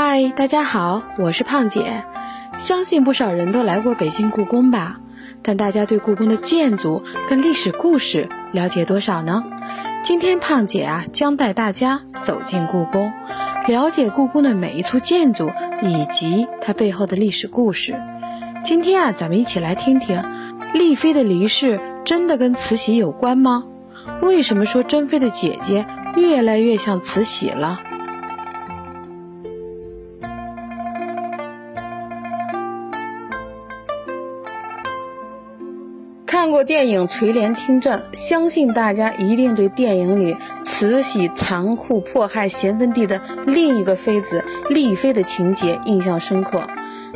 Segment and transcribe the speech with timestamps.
[0.00, 2.04] 嗨，大家好，我是胖姐。
[2.56, 5.00] 相信不少人都来过北京故宫吧？
[5.42, 9.42] 但大家对故宫的建筑跟历史故事了解多少呢？
[10.04, 13.12] 今天胖姐啊，将带大家走进故宫，
[13.66, 15.50] 了解故宫的每一处建筑
[15.82, 18.00] 以及它背后的历史故事。
[18.64, 20.22] 今天啊，咱们一起来听听，
[20.74, 23.64] 丽妃的离世真的跟慈禧有关吗？
[24.22, 27.80] 为什么说珍妃的姐姐越来越像慈禧了？
[36.48, 40.34] 通过电影《垂帘听政》，相信大家一定对电影里
[40.64, 46.62] 慈禧残酷迫害咸丰帝的另一个妃子丽妃的情节印象深刻。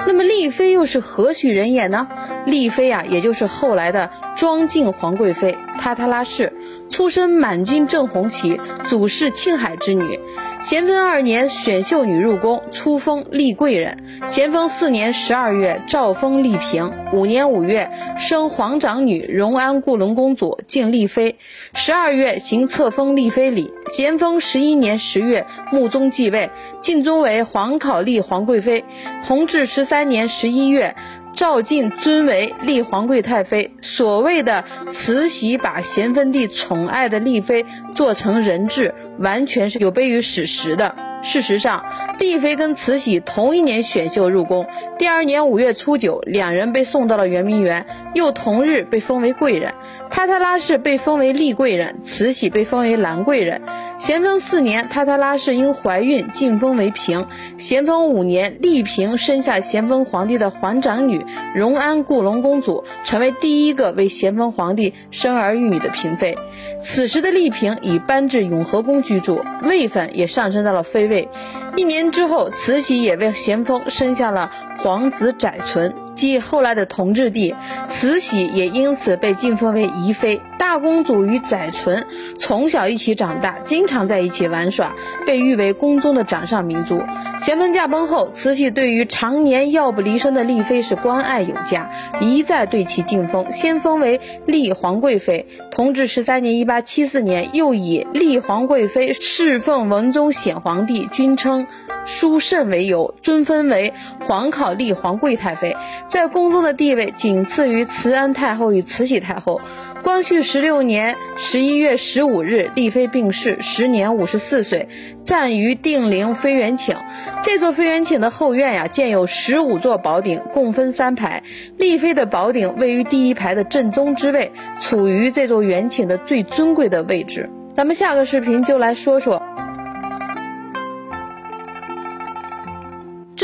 [0.06, 2.06] 那么丽妃又是何许人也呢？
[2.44, 6.52] 丽妃啊，也就是后来的庄敬皇贵妃，塔塔拉氏，
[6.90, 10.20] 出身满军正红旗，祖是庆海之女。
[10.62, 13.98] 咸丰二年选秀女入宫，初封丽贵人。
[14.26, 21.36] 咸丰四年十二月诏封丽嫔，五年五月升皇长女，荣安固隆公主，敬丽妃。
[21.74, 23.72] 十二月行册封丽妃礼。
[23.92, 26.48] 咸丰十一年十月穆宗继位，
[26.80, 28.84] 晋宗为皇考丽皇贵妃。
[29.26, 30.94] 同治十三年十一月。
[31.34, 33.70] 赵晋尊为立皇贵太妃。
[33.80, 40.94] 所谓的慈禧把咸丰帝宠爱的丽妃做成人质，完全是有悖于史实的。
[41.22, 41.84] 事实上，
[42.18, 44.66] 丽妃跟慈禧同一年选秀入宫，
[44.98, 49.72] 第二年五月初九，两人被送到了圆明园，又同日被封为贵人。
[50.10, 53.62] 塔塔拉氏被封为丽贵人，慈禧被封为兰贵人。
[54.02, 57.24] 咸丰四年，塔塔拉氏因怀孕晋封为嫔。
[57.56, 66.36] 咸丰五年，丽嫔生下咸丰皇帝的皇长女荣安固隆公主，成为第一个为咸丰皇帝生儿育女的嫔妃。
[66.80, 71.28] 此时的丽嫔已搬至永和宫居住，位分也上升到了妃位。
[71.76, 77.54] 一年之后，慈禧也为咸丰生下了皇子载淳，即后来的同治帝。
[77.86, 80.40] 慈禧也因此被晋封为宜妃。
[80.58, 82.06] 大公主与载淳
[82.38, 84.94] 从小一起长大，经常在一起玩耍，
[85.26, 87.02] 被誉为宫中的掌上明珠。
[87.42, 95.48] 咸丰驾崩后，慈禧对于常年药不离身的丽妃是关爱有加，一再对其进封，先封为丽皇贵妃。
[95.72, 101.66] 同治十三年（一八七四年），又以丽皇贵妃侍奉文宗显皇帝，均称
[102.04, 105.76] 淑慎为由，尊封为皇考丽皇贵太妃，
[106.06, 109.60] 在宫中的地位仅次于慈安太后与慈禧太后。
[110.04, 114.88] 光绪十六年十一月十五日，丽妃病逝，时年五十四岁，
[115.24, 116.96] 暂于定陵妃园寝。
[117.42, 121.42] 这座妃园寝的后院呀，建有十五座宝鼎，共分三排。
[121.76, 127.48] 丽妃的宝鼎位于第一排的正中之位，处于这座园寝的最尊贵的位置。
[127.74, 129.42] 咱们下个视频就来说说。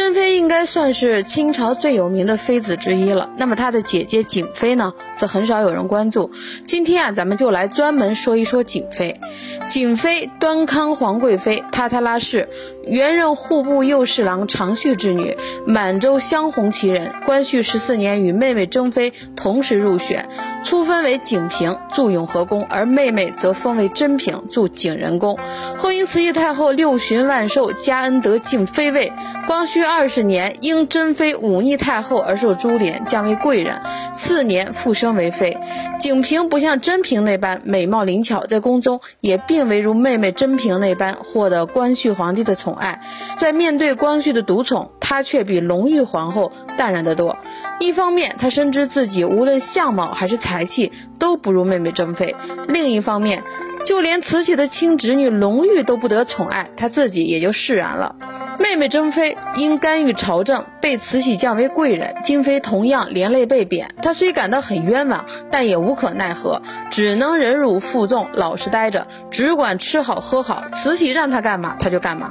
[0.09, 3.29] 珍妃应该算是清朝最有名的妃子之一了。
[3.37, 6.31] 那么她的姐姐景妃呢，则很少有人关注。
[6.65, 9.21] 今天啊，咱们就来专门说一说景妃。
[9.69, 12.49] 景妃端康皇贵妃，塔塔拉氏，
[12.87, 15.37] 原任户部右侍郎长绪之女，
[15.67, 17.13] 满洲镶红旗人。
[17.27, 20.27] 光绪十四年与妹妹珍妃同时入选，
[20.65, 25.39] 初封为景嫔，驻永和宫，而妹妹则封为珍嫔，驻景仁宫。
[25.77, 29.13] 后因慈禧太后六旬万寿，加恩德敬妃位。
[29.47, 33.81] 光绪二二十年，因珍妃忤逆太后而受株连，降为贵人。
[34.15, 35.59] 次年复升为妃。
[35.99, 43.01] 景嫔不像珍嫔那般美貌灵巧，在宫中也并未如妹妹珍嫔那般获得光绪皇帝的宠爱。
[43.39, 47.37] 在面对光绪的独宠，她却比隆裕皇后淡然得多。
[47.81, 52.37] 一方面，她深知自己无论相貌还是才气都不如妹妹珍妃；
[52.69, 53.43] 另一方面，
[53.85, 58.15] 就连慈禧的亲侄女隆裕都不得宠爱，她自己也就释然了。
[58.59, 62.13] 妹妹珍妃因干预朝政，被慈禧降为贵人。
[62.25, 66.61] 金妃同样连累被贬，她虽感到很冤枉，但也无可奈何，
[66.91, 70.65] 只能忍辱负重，老实待着，只管吃好喝好。
[70.73, 72.29] 慈禧让她干嘛，她就干嘛。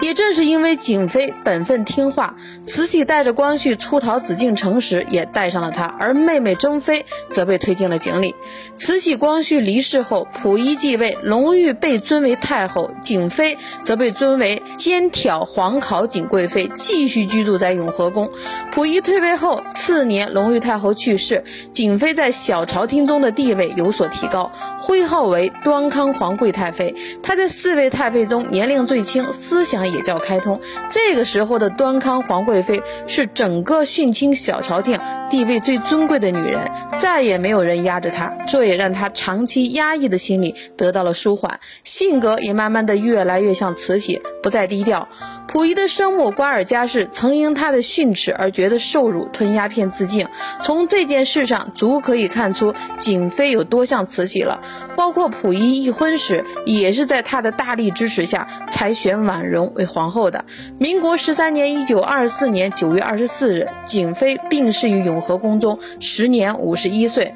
[0.00, 8.34] 也正是因为景妃本分听话，慈禧带着光绪出逃紫禁城时也带上了她，而妹妹珍妃则被推进了井里。
[8.76, 18.28] 慈禧、光绪离世后，溥仪继位，隆裕被尊为太后，景妃则被尊为监挑皇考景贵妃，继续居住在永和宫。
[18.72, 24.50] 溥仪退位后，次年隆裕太后去世，景妃在小朝廷中的地位有所提高，
[24.80, 26.94] 徽号为端康皇贵太妃。
[27.22, 29.83] 她在四位太妃中年龄最轻，思想。
[29.92, 30.60] 也叫开通。
[30.90, 34.98] 这个时候的端康皇贵妃是整个殉清小朝廷
[35.30, 36.60] 地位最尊贵的女人，
[36.98, 45.08] 再也没有人压着她，这也让她长期压抑的心理得到了舒缓，性格也慢慢的越来越像慈禧，不再低调。
[45.54, 50.26] 溥仪的生母瓜尔佳氏曾因他的训斥而觉得受辱，吞鸦片自尽。
[50.64, 54.60] 从这件事上，足可以看出景妃有多像慈禧了。
[54.96, 60.44] 包括溥仪一婚时，也是在他的大力支持下才选婉容为皇后的。
[60.80, 67.32] 民国十三年（一九二四年九月二十四日），景妃病逝于永和宫中，时年五十一岁。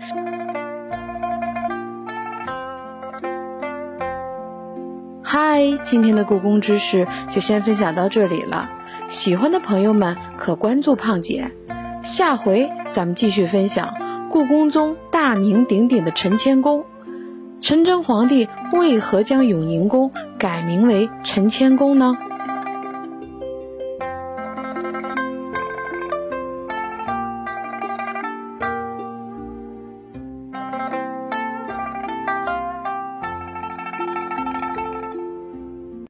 [5.30, 8.70] 嗨，今天的故宫知识就先分享到这里了。
[9.08, 11.50] 喜欢的朋友们可关注胖姐，
[12.02, 13.94] 下回咱们继续分享
[14.30, 16.82] 故宫中大名鼎鼎的陈谦宫。
[17.60, 22.16] 陈真皇帝为何将永宁宫改名为陈谦宫呢？